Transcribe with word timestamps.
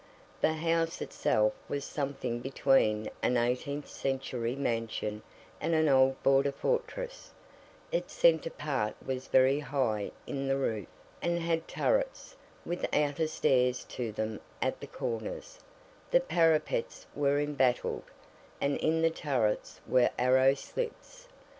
The 0.41 0.53
house 0.55 0.99
itself 0.99 1.53
was 1.69 1.85
something 1.85 2.39
between 2.39 3.11
an 3.21 3.37
eighteenth 3.37 3.87
century 3.87 4.55
mansion 4.55 5.21
and 5.59 5.75
an 5.75 5.87
old 5.87 6.23
Border 6.23 6.51
fortress; 6.53 7.29
its 7.91 8.11
centre 8.11 8.49
part 8.49 8.95
was 9.05 9.27
very 9.27 9.59
high 9.59 10.09
in 10.25 10.47
the 10.47 10.57
roof, 10.57 10.87
and 11.21 11.37
had 11.37 11.67
turrets, 11.67 12.35
with 12.65 12.83
outer 12.91 13.27
stairs 13.27 13.83
to 13.89 14.11
them, 14.11 14.39
at 14.59 14.79
the 14.79 14.87
corners; 14.87 15.59
the 16.09 16.19
parapets 16.19 17.05
were 17.13 17.39
embattled, 17.39 18.05
and 18.59 18.77
in 18.77 19.03
the 19.03 19.11
turrets 19.11 19.81
were 19.87 20.09
arrow 20.17 20.55
slits. 20.55 21.27